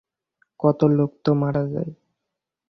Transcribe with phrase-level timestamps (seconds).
[0.59, 1.91] কত লোক তো মারা যায়।